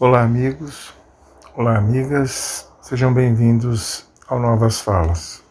Olá, 0.00 0.22
amigos. 0.22 0.94
Olá, 1.56 1.76
amigas. 1.76 2.70
Sejam 2.80 3.12
bem-vindos 3.12 4.06
ao 4.28 4.38
Novas 4.38 4.80
Falas. 4.80 5.42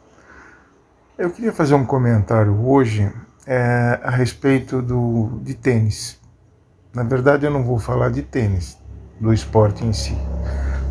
Eu 1.18 1.30
queria 1.32 1.52
fazer 1.52 1.76
um 1.76 1.86
comentário 1.86 2.66
hoje 2.66 3.12
é, 3.46 4.00
a 4.02 4.10
respeito 4.10 4.82
do, 4.82 5.42
de 5.44 5.54
tênis. 5.54 6.18
Na 6.94 7.04
verdade, 7.04 7.46
eu 7.46 7.52
não 7.52 7.62
vou 7.62 7.78
falar 7.78 8.10
de 8.10 8.22
tênis, 8.22 8.78
do 9.20 9.34
esporte 9.34 9.84
em 9.84 9.92
si, 9.92 10.18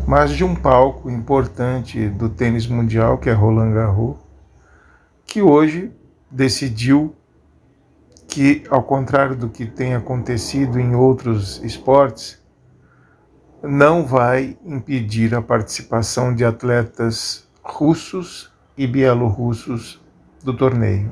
mas 0.05 0.29
de 0.29 0.43
um 0.43 0.53
palco 0.53 1.09
importante 1.09 2.09
do 2.09 2.29
tênis 2.29 2.67
mundial, 2.67 3.17
que 3.17 3.27
é 3.27 3.33
Roland 3.33 3.73
Garros, 3.73 4.17
que 5.25 5.41
hoje 5.41 5.91
decidiu 6.29 7.15
que, 8.27 8.63
ao 8.69 8.83
contrário 8.83 9.35
do 9.35 9.49
que 9.49 9.65
tem 9.65 9.95
acontecido 9.95 10.79
em 10.79 10.93
outros 10.93 11.59
esportes, 11.63 12.39
não 13.61 14.05
vai 14.05 14.57
impedir 14.63 15.33
a 15.33 15.41
participação 15.41 16.33
de 16.33 16.45
atletas 16.45 17.47
russos 17.61 18.51
e 18.77 18.85
bielorrussos 18.85 20.01
do 20.43 20.55
torneio. 20.55 21.11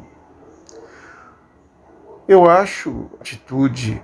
Eu 2.27 2.49
acho 2.49 3.09
a 3.17 3.21
atitude 3.21 4.03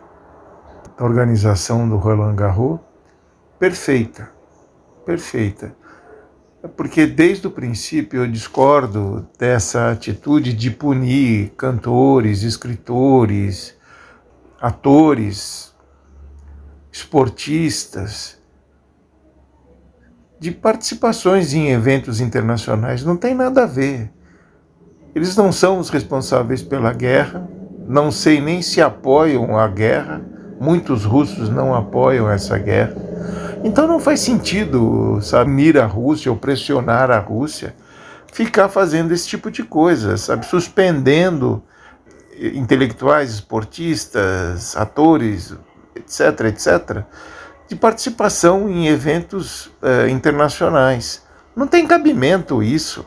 da 0.97 1.05
organização 1.05 1.87
do 1.87 1.97
Roland 1.97 2.35
Garros 2.35 2.79
perfeita, 3.57 4.31
perfeita. 5.05 5.75
Porque 6.75 7.07
desde 7.07 7.47
o 7.47 7.51
princípio 7.51 8.21
eu 8.21 8.27
discordo 8.27 9.27
dessa 9.37 9.91
atitude 9.91 10.53
de 10.53 10.69
punir 10.69 11.51
cantores, 11.57 12.43
escritores, 12.43 13.75
atores, 14.59 15.70
esportistas, 16.91 18.39
de 20.39 20.51
participações 20.51 21.53
em 21.53 21.69
eventos 21.69 22.19
internacionais. 22.19 23.03
Não 23.03 23.15
tem 23.15 23.35
nada 23.35 23.63
a 23.63 23.67
ver. 23.67 24.11
Eles 25.13 25.35
não 25.35 25.51
são 25.51 25.77
os 25.77 25.89
responsáveis 25.89 26.63
pela 26.63 26.91
guerra, 26.91 27.47
não 27.87 28.11
sei 28.11 28.41
nem 28.41 28.61
se 28.61 28.81
apoiam 28.81 29.57
a 29.57 29.67
guerra. 29.67 30.21
Muitos 30.59 31.05
russos 31.05 31.49
não 31.49 31.75
apoiam 31.75 32.29
essa 32.29 32.57
guerra. 32.57 32.95
Então 33.63 33.87
não 33.87 33.99
faz 33.99 34.21
sentido, 34.21 35.19
sabe, 35.21 35.51
unir 35.51 35.77
a 35.77 35.85
Rússia 35.85 36.31
ou 36.31 36.37
pressionar 36.37 37.11
a 37.11 37.19
Rússia 37.19 37.75
ficar 38.31 38.69
fazendo 38.69 39.11
esse 39.11 39.27
tipo 39.27 39.51
de 39.51 39.63
coisa, 39.63 40.17
sabe, 40.17 40.45
suspendendo 40.45 41.61
intelectuais, 42.39 43.31
esportistas, 43.31 44.75
atores, 44.75 45.53
etc., 46.11 46.45
etc., 46.47 47.03
de 47.67 47.75
participação 47.75 48.69
em 48.69 48.87
eventos 48.87 49.67
uh, 49.81 50.07
internacionais. 50.09 51.23
Não 51.55 51.65
tem 51.65 51.87
cabimento 51.87 52.61
isso. 52.61 53.05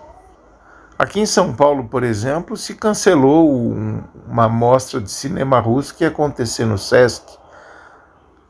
Aqui 0.98 1.20
em 1.20 1.26
São 1.26 1.52
Paulo, 1.52 1.84
por 1.84 2.02
exemplo, 2.02 2.56
se 2.56 2.74
cancelou 2.74 3.52
um, 3.52 4.02
uma 4.26 4.48
mostra 4.48 5.00
de 5.00 5.10
cinema 5.10 5.60
russo 5.60 5.94
que 5.94 6.04
ia 6.04 6.08
acontecer 6.08 6.64
no 6.64 6.78
Sesc. 6.78 7.36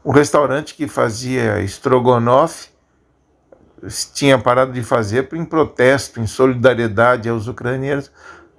Um 0.04 0.12
restaurante 0.12 0.74
que 0.74 0.86
fazia 0.86 1.60
estrogonofe 1.60 2.68
tinha 4.12 4.38
parado 4.38 4.72
de 4.72 4.82
fazer 4.82 5.28
em 5.32 5.44
protesto, 5.44 6.20
em 6.20 6.26
solidariedade 6.26 7.28
aos 7.28 7.48
ucranianos. 7.48 8.10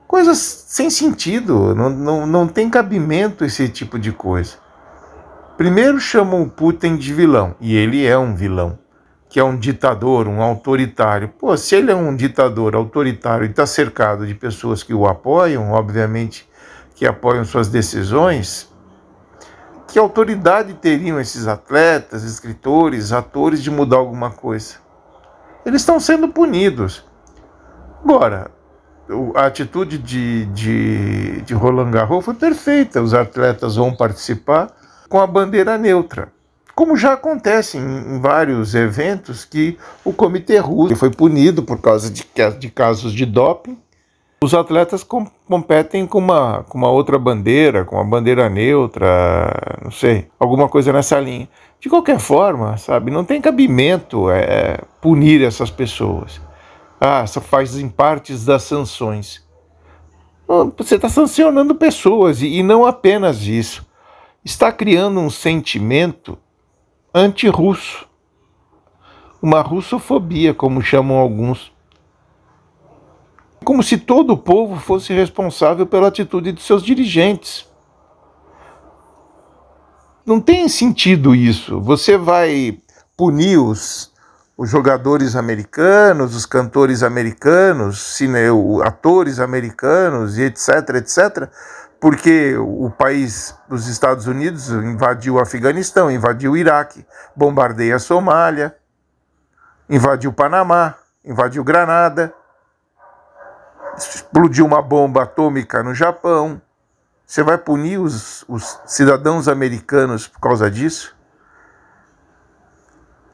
Coisas 0.08 0.38
sem 0.38 0.90
sentido, 0.90 1.74
não, 1.74 1.90
não, 1.90 2.28
não 2.28 2.48
tem 2.48 2.70
cabimento 2.70 3.46
esse 3.46 3.70
tipo 3.70 3.98
de 3.98 4.12
coisa. 4.12 4.65
Primeiro 5.58 6.02
chamam 6.02 6.42
o 6.42 6.50
Putin 6.50 6.98
de 6.98 7.14
vilão, 7.14 7.56
e 7.62 7.78
ele 7.78 8.06
é 8.06 8.18
um 8.18 8.36
vilão, 8.36 8.78
que 9.30 9.40
é 9.40 9.44
um 9.44 9.58
ditador, 9.58 10.28
um 10.28 10.42
autoritário. 10.42 11.30
Pô, 11.30 11.56
se 11.56 11.76
ele 11.76 11.90
é 11.90 11.96
um 11.96 12.14
ditador 12.14 12.76
autoritário 12.76 13.46
e 13.46 13.50
está 13.50 13.66
cercado 13.66 14.28
de 14.28 14.36
pessoas 14.36 14.84
que 14.84 14.94
o 14.94 15.08
apoiam, 15.08 15.72
obviamente 15.72 16.46
que 16.94 17.06
apoiam 17.06 17.46
suas 17.46 17.70
decisões, 17.70 18.70
que 19.88 19.98
autoridade 19.98 20.74
teriam 20.74 21.22
esses 21.22 21.48
atletas, 21.48 22.24
escritores, 22.24 23.14
atores 23.14 23.64
de 23.64 23.72
mudar 23.72 23.98
alguma 23.98 24.32
coisa? 24.32 24.76
Eles 25.66 25.82
estão 25.82 26.02
sendo 26.02 26.28
punidos. 26.28 27.06
Agora, 28.04 28.52
a 29.36 29.46
atitude 29.46 29.98
de, 30.00 30.46
de, 30.48 31.42
de 31.44 31.54
Roland 31.54 31.92
Garros 31.92 32.26
foi 32.26 32.34
perfeita. 32.34 33.02
Os 33.02 33.14
atletas 33.14 33.78
vão 33.78 33.96
participar 33.96 34.70
com 35.10 35.20
a 35.20 35.28
bandeira 35.28 35.78
neutra. 35.78 36.34
Como 36.76 36.98
já 36.98 37.14
acontece 37.14 37.78
em, 37.78 38.20
vários 38.20 38.76
eventos 38.76 39.46
que 39.46 39.78
o 40.04 40.12
Comitê 40.12 40.58
Russo 40.58 40.96
foi 40.96 41.10
punido 41.10 41.64
por 41.64 41.80
causa 41.80 42.12
de, 42.12 42.28
de 42.60 42.70
casos 42.70 43.14
de 43.14 43.26
doping, 43.26 43.78
os 44.44 44.54
atletas 44.54 45.02
com, 45.02 45.26
competem 45.48 46.06
com 46.06 46.20
uma, 46.20 46.64
com 46.68 46.78
uma 46.78 46.90
outra 46.90 47.18
bandeira, 47.18 47.86
com 47.86 47.96
uma 47.96 48.04
bandeira 48.04 48.50
neutra, 48.50 49.80
não 49.84 49.92
sei, 49.92 50.28
alguma 50.38 50.68
coisa 50.68 50.92
nessa 50.92 51.20
linha. 51.20 51.48
De 51.80 51.90
qualquer 51.90 52.20
forma, 52.20 52.78
sabe, 52.78 53.10
não 53.10 53.24
tem 53.24 53.40
cabimento 53.40 54.30
é, 54.30 54.80
punir 55.00 55.42
essas 55.42 55.72
pessoas. 55.72 56.42
Ah, 57.00 57.26
só 57.26 57.40
fazem 57.40 57.88
partes 57.88 58.46
das 58.46 58.64
sanções. 58.64 59.44
Você 60.78 60.96
está 60.96 61.10
sancionando 61.10 61.74
pessoas 61.74 62.42
e, 62.42 62.48
e 62.48 62.64
não 62.64 62.86
apenas 62.86 63.42
isso 63.48 63.85
está 64.46 64.72
criando 64.72 65.20
um 65.20 65.30
sentimento 65.30 66.38
anti-russo, 67.12 68.08
uma 69.42 69.62
russofobia, 69.62 70.54
como 70.54 70.84
chamam 70.84 71.18
alguns. 71.18 71.74
Como 73.64 73.82
se 73.82 73.98
todo 73.98 74.34
o 74.34 74.38
povo 74.38 74.80
fosse 74.80 75.12
responsável 75.12 75.88
pela 75.88 76.10
atitude 76.10 76.52
de 76.52 76.62
seus 76.62 76.84
dirigentes. 76.84 77.68
Não 80.24 80.40
tem 80.40 80.70
sentido 80.70 81.34
isso. 81.34 81.82
Você 81.82 82.16
vai 82.16 82.78
punir 83.18 83.58
os, 83.58 84.12
os 84.56 84.70
jogadores 84.70 85.36
americanos, 85.36 86.36
os 86.36 86.46
cantores 86.46 87.02
americanos, 87.02 88.00
cine, 88.00 88.40
atores 88.84 89.40
americanos 89.40 90.38
e 90.38 90.44
etc, 90.44 90.96
etc, 90.96 91.50
porque 92.00 92.56
o 92.58 92.90
país 92.90 93.56
dos 93.68 93.88
Estados 93.88 94.28
Unidos 94.28 94.70
invadiu 94.70 95.36
o 95.36 95.40
Afeganistão, 95.40 96.12
invadiu 96.12 96.52
o 96.52 96.58
Iraque, 96.58 97.06
bombardeia 97.36 97.96
a 97.96 98.00
Somália, 98.00 98.76
invadiu 99.90 100.30
o 100.30 100.34
Panamá, 100.34 100.96
invadiu 101.24 101.64
Granada, 101.64 102.34
explodiu 103.98 104.66
uma 104.66 104.82
bomba 104.82 105.24
atômica 105.24 105.82
no 105.84 105.94
Japão. 105.94 106.62
Você 107.26 107.42
vai 107.42 107.58
punir 107.58 108.00
os, 108.00 108.46
os 108.48 108.80
cidadãos 108.86 109.48
americanos 109.48 110.28
por 110.28 110.40
causa 110.40 110.70
disso? 110.70 111.16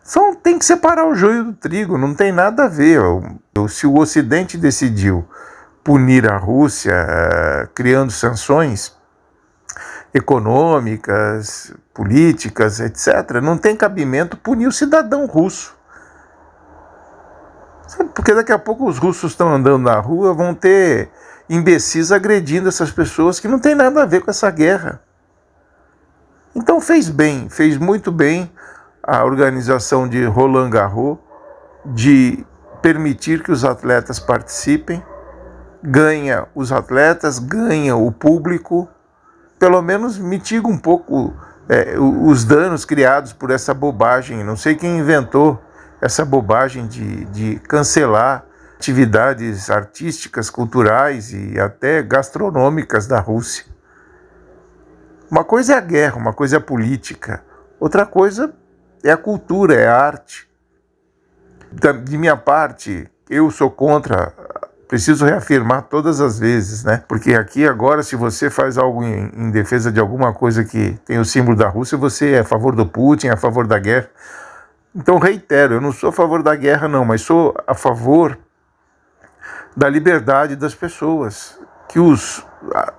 São, 0.04 0.34
tem 0.36 0.58
que 0.58 0.66
separar 0.66 1.06
o 1.06 1.16
joio 1.16 1.46
do 1.46 1.54
trigo, 1.54 1.98
não 1.98 2.14
tem 2.14 2.32
nada 2.32 2.66
a 2.66 2.68
ver. 2.68 3.02
Se 3.70 3.86
o 3.86 3.98
Ocidente 3.98 4.58
decidiu 4.58 5.28
punir 5.84 6.30
a 6.30 6.38
Rússia, 6.38 6.94
eh, 6.94 7.68
criando 7.74 8.12
sanções 8.12 8.96
econômicas, 10.14 11.74
políticas, 11.94 12.80
etc., 12.80 13.42
não 13.42 13.58
tem 13.58 13.76
cabimento 13.76 14.38
punir 14.38 14.68
o 14.68 14.72
cidadão 14.72 15.26
russo. 15.26 15.76
Porque 18.14 18.34
daqui 18.34 18.52
a 18.52 18.60
pouco 18.60 18.88
os 18.88 18.98
russos 18.98 19.32
estão 19.32 19.54
andando 19.54 19.84
na 19.84 20.00
rua, 20.00 20.34
vão 20.34 20.54
ter 20.54 21.10
imbecis 21.50 22.12
agredindo 22.12 22.70
essas 22.70 22.92
pessoas 22.92 23.40
que 23.40 23.48
não 23.48 23.60
tem 23.60 23.76
nada 23.76 24.04
a 24.04 24.06
ver 24.06 24.22
com 24.22 24.32
essa 24.32 24.50
guerra. 24.50 25.02
Então 26.56 26.80
fez 26.80 27.10
bem, 27.10 27.50
fez 27.50 27.78
muito 27.78 28.12
bem 28.12 28.52
a 29.04 29.24
organização 29.24 30.08
de 30.08 30.24
Roland 30.26 30.70
Garros 30.70 31.18
de 31.86 32.46
permitir 32.82 33.44
que 33.44 33.52
os 33.52 33.64
atletas 33.64 34.20
participem 34.20 35.04
ganha 35.84 36.48
os 36.54 36.72
atletas, 36.72 37.40
ganha 37.40 37.96
o 37.96 38.12
público, 38.12 38.88
pelo 39.60 39.82
menos 39.82 40.18
mitiga 40.18 40.68
um 40.68 40.78
pouco 40.78 41.34
é, 41.70 41.96
os 42.00 42.44
danos 42.44 42.86
criados 42.86 43.34
por 43.34 43.52
essa 43.52 43.74
bobagem. 43.74 44.44
Não 44.44 44.56
sei 44.56 44.76
quem 44.76 45.00
inventou 45.00 45.62
essa 46.02 46.26
bobagem 46.26 46.88
de, 46.88 47.26
de 47.26 47.60
cancelar 47.60 48.46
atividades 48.78 49.70
artísticas, 49.70 50.50
culturais 50.50 51.32
e 51.32 51.60
até 51.60 52.02
gastronômicas 52.02 53.06
da 53.06 53.20
Rússia. 53.20 53.66
Uma 55.30 55.44
coisa 55.44 55.76
é 55.76 55.78
a 55.78 55.82
guerra, 55.82 56.18
uma 56.18 56.34
coisa 56.34 56.56
é 56.56 56.58
a 56.58 56.62
política, 56.62 57.44
outra 57.80 58.06
coisa 58.06 58.54
é 59.04 59.12
a 59.12 59.18
cultura, 59.18 59.76
é 59.76 59.88
a 59.88 59.96
arte. 59.96 60.50
De 62.04 62.18
minha 62.18 62.36
parte, 62.36 63.10
eu 63.30 63.50
sou 63.50 63.70
contra 63.70 64.34
preciso 64.92 65.24
reafirmar 65.24 65.84
todas 65.84 66.20
as 66.20 66.38
vezes, 66.38 66.84
né? 66.84 67.02
Porque 67.08 67.34
aqui 67.34 67.66
agora, 67.66 68.04
se 68.04 68.14
você 68.18 68.50
faz 68.50 68.78
algo 68.78 69.02
em, 69.02 69.32
em, 69.38 69.50
defesa 69.50 69.90
de 69.90 70.02
alguma 70.02 70.34
coisa 70.34 70.66
que 70.66 71.00
tem 71.06 71.18
o 71.18 71.24
símbolo 71.24 71.56
da 71.56 71.70
Rússia, 71.70 71.98
você 71.98 72.32
é 72.32 72.40
a 72.40 72.44
favor 72.44 72.76
do 72.76 72.86
Putin, 72.86 73.28
é 73.28 73.32
a 73.32 73.38
favor 73.38 73.66
da 73.66 73.80
guerra. 73.80 74.10
Então, 74.94 75.18
reitero, 75.18 75.76
eu 75.76 75.82
não 75.82 75.94
sou 75.94 76.10
a 76.10 76.12
favor 76.12 76.44
da 76.44 76.54
guerra, 76.58 76.90
não, 76.90 77.06
mas 77.06 77.22
sou 77.22 77.56
a 77.66 77.74
favor 77.74 78.38
da 79.78 79.88
liberdade 79.88 80.58
das 80.58 80.76
pessoas. 80.76 81.58
Que 81.88 81.98
os 81.98 82.46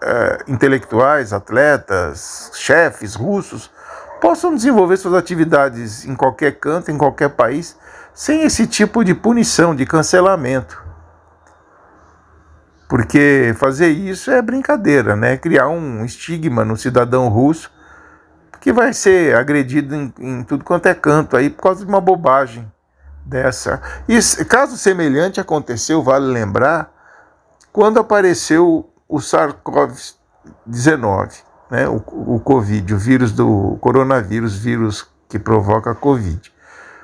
é, 0.03 0.45
intelectuais, 0.49 1.35
atletas, 1.35 2.53
chefes 2.55 3.15
russos 3.15 3.71
possam 4.19 4.55
desenvolver 4.55 4.97
suas 4.97 5.13
atividades 5.13 6.07
em 6.07 6.15
qualquer 6.15 6.53
canto, 6.53 6.91
em 6.91 6.97
qualquer 6.97 7.29
país, 7.29 7.77
sem 8.15 8.45
esse 8.45 8.67
tipo 8.67 9.05
de 9.05 9.13
punição, 9.13 9.75
de 9.75 9.85
cancelamento. 9.85 10.82
Porque 12.93 13.55
fazer 13.57 13.89
isso 13.89 14.31
é 14.31 14.43
brincadeira, 14.43 15.17
né? 15.17 15.39
Criar 15.39 15.67
um 15.67 16.05
estigma 16.05 16.63
no 16.63 16.77
cidadão 16.77 17.31
russo 17.31 17.73
que 18.61 18.71
vai 18.71 18.93
ser 18.93 19.35
agredido 19.35 19.95
em, 19.95 20.13
em 20.19 20.45
tudo 20.45 20.63
quanto 20.63 20.85
é 20.85 20.95
canto 20.95 21.35
aí 21.35 21.49
por 21.49 21.63
causa 21.63 21.87
de 21.87 21.91
uma 21.91 22.03
bobagem 22.03 22.71
dessa. 23.25 23.81
E 24.07 24.21
caso 24.45 24.77
semelhante 24.77 25.41
aconteceu, 25.41 26.03
vale 26.03 26.27
lembrar, 26.27 26.93
quando 27.73 27.99
apareceu 27.99 28.91
o 29.09 29.17
SARS-CoV-19, 29.17 31.45
né, 31.71 31.89
o, 31.89 31.97
o 32.35 32.41
Covid, 32.41 32.93
o 32.93 32.99
vírus 32.99 33.33
do 33.33 33.79
coronavírus, 33.81 34.59
vírus 34.59 35.09
que 35.31 35.39
provoca 35.39 35.93
a 35.93 35.95
Covid. 35.95 36.52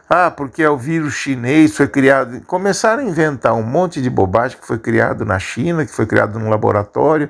Ah, 0.09 0.31
porque 0.31 0.63
é 0.63 0.71
o 0.71 0.77
vírus 0.79 1.13
chinês, 1.15 1.77
foi 1.77 1.87
criado. 1.87 2.41
Começaram 2.47 3.03
a 3.03 3.07
inventar 3.07 3.55
um 3.55 3.63
monte 3.63 4.01
de 4.01 4.09
bobagem 4.09 4.59
que 4.59 4.67
foi 4.67 4.79
criado 4.79 5.25
na 5.25 5.39
China, 5.39 5.85
que 5.85 5.93
foi 5.93 6.07
criado 6.07 6.39
no 6.39 6.49
laboratório. 6.49 7.29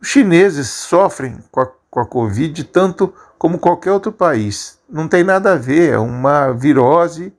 Os 0.00 0.08
chineses 0.08 0.68
sofrem 0.68 1.38
com 1.50 1.60
a, 1.60 1.68
com 1.90 2.00
a 2.00 2.06
Covid 2.06 2.64
tanto 2.64 3.14
como 3.38 3.58
qualquer 3.58 3.92
outro 3.92 4.12
país. 4.12 4.78
Não 4.90 5.08
tem 5.08 5.24
nada 5.24 5.54
a 5.54 5.56
ver, 5.56 5.94
é 5.94 5.98
uma 5.98 6.52
virose 6.52 7.32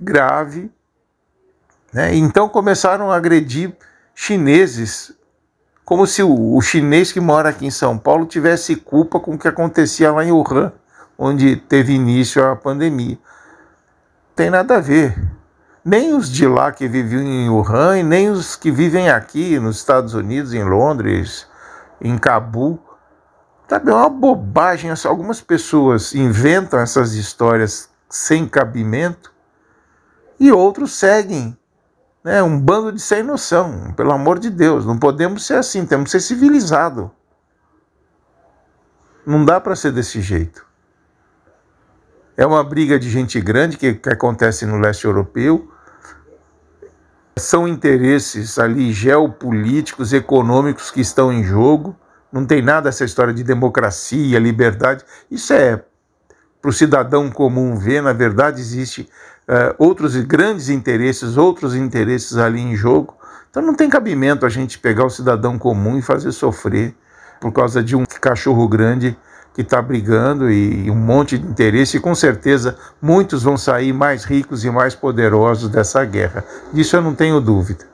grave. 0.00 0.70
Né? 1.92 2.14
Então 2.14 2.48
começaram 2.48 3.10
a 3.10 3.16
agredir 3.16 3.76
chineses, 4.14 5.12
como 5.84 6.06
se 6.06 6.22
o, 6.22 6.56
o 6.56 6.60
chinês 6.62 7.12
que 7.12 7.20
mora 7.20 7.50
aqui 7.50 7.66
em 7.66 7.70
São 7.70 7.98
Paulo 7.98 8.24
tivesse 8.24 8.74
culpa 8.74 9.20
com 9.20 9.34
o 9.34 9.38
que 9.38 9.48
acontecia 9.48 10.10
lá 10.10 10.24
em 10.24 10.32
Wuhan, 10.32 10.72
onde 11.18 11.56
teve 11.56 11.92
início 11.92 12.44
a 12.44 12.56
pandemia. 12.56 13.18
Tem 14.38 14.50
nada 14.50 14.76
a 14.76 14.80
ver. 14.80 15.20
Nem 15.84 16.14
os 16.14 16.30
de 16.30 16.46
lá 16.46 16.70
que 16.70 16.86
viviam 16.86 17.22
em 17.22 17.50
Wuhan, 17.50 18.04
nem 18.04 18.30
os 18.30 18.54
que 18.54 18.70
vivem 18.70 19.10
aqui 19.10 19.58
nos 19.58 19.78
Estados 19.78 20.14
Unidos, 20.14 20.54
em 20.54 20.62
Londres, 20.62 21.48
em 22.00 22.16
Cabul, 22.16 22.80
Sabe, 23.68 23.90
é 23.90 23.94
uma 23.94 24.08
bobagem. 24.08 24.92
Algumas 25.06 25.40
pessoas 25.40 26.14
inventam 26.14 26.78
essas 26.78 27.14
histórias 27.14 27.90
sem 28.08 28.46
cabimento 28.46 29.34
e 30.38 30.52
outros 30.52 30.92
seguem. 30.92 31.58
Né? 32.22 32.40
Um 32.40 32.60
bando 32.60 32.92
de 32.92 33.00
sem 33.00 33.24
noção, 33.24 33.92
pelo 33.96 34.12
amor 34.12 34.38
de 34.38 34.50
Deus. 34.50 34.86
Não 34.86 34.96
podemos 34.96 35.44
ser 35.44 35.54
assim, 35.54 35.84
temos 35.84 36.04
que 36.04 36.10
ser 36.12 36.20
civilizados. 36.20 37.10
Não 39.26 39.44
dá 39.44 39.60
para 39.60 39.74
ser 39.74 39.90
desse 39.90 40.20
jeito. 40.20 40.67
É 42.38 42.46
uma 42.46 42.64
briga 42.64 42.98
de 42.98 43.10
gente 43.10 43.38
grande 43.40 43.76
que, 43.76 43.92
que 43.94 44.08
acontece 44.08 44.64
no 44.64 44.78
leste 44.78 45.04
europeu. 45.04 45.70
São 47.36 47.68
interesses 47.68 48.58
ali 48.58 48.92
geopolíticos, 48.92 50.14
econômicos 50.14 50.90
que 50.90 51.02
estão 51.02 51.30
em 51.30 51.44
jogo 51.44 51.94
não 52.32 52.44
tem 52.44 52.62
nada 52.62 52.88
essa 52.88 53.04
história 53.04 53.32
de 53.32 53.42
democracia, 53.42 54.38
liberdade. 54.38 55.04
Isso 55.30 55.52
é 55.52 55.82
para 56.60 56.68
o 56.68 56.72
cidadão 56.72 57.30
comum 57.30 57.76
ver, 57.76 58.02
na 58.02 58.12
verdade, 58.12 58.60
existe 58.60 59.08
uh, 59.48 59.74
outros 59.78 60.16
grandes 60.16 60.68
interesses, 60.68 61.36
outros 61.36 61.74
interesses 61.74 62.36
ali 62.36 62.60
em 62.60 62.76
jogo. 62.76 63.16
Então 63.50 63.62
não 63.62 63.74
tem 63.74 63.88
cabimento 63.88 64.44
a 64.44 64.48
gente 64.48 64.78
pegar 64.78 65.06
o 65.06 65.10
cidadão 65.10 65.58
comum 65.58 65.98
e 65.98 66.02
fazer 66.02 66.32
sofrer 66.32 66.94
por 67.40 67.52
causa 67.52 67.82
de 67.82 67.96
um 67.96 68.04
cachorro 68.04 68.68
grande 68.68 69.16
que 69.58 69.62
está 69.62 69.82
brigando 69.82 70.48
e 70.48 70.88
um 70.88 70.94
monte 70.94 71.36
de 71.36 71.44
interesse, 71.44 71.96
e 71.96 72.00
com 72.00 72.14
certeza 72.14 72.76
muitos 73.02 73.42
vão 73.42 73.56
sair 73.56 73.92
mais 73.92 74.22
ricos 74.22 74.64
e 74.64 74.70
mais 74.70 74.94
poderosos 74.94 75.68
dessa 75.68 76.04
guerra. 76.04 76.44
Disso 76.72 76.94
eu 76.94 77.02
não 77.02 77.12
tenho 77.12 77.40
dúvida. 77.40 77.84